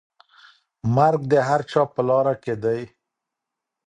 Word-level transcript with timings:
مرګ 0.95 1.21
د 1.31 1.33
هر 1.47 1.61
چا 1.71 1.81
په 1.93 2.01
لاره 2.09 2.35
کي 2.43 2.53
دی. 2.63 2.81